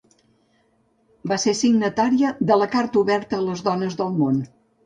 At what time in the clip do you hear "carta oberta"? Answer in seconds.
2.77-3.41